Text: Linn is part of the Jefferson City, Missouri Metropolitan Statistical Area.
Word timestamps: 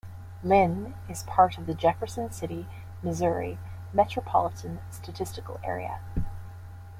Linn 0.43 0.95
is 1.07 1.21
part 1.21 1.59
of 1.59 1.67
the 1.67 1.75
Jefferson 1.75 2.31
City, 2.31 2.65
Missouri 3.03 3.59
Metropolitan 3.93 4.79
Statistical 4.89 5.59
Area. 5.63 5.99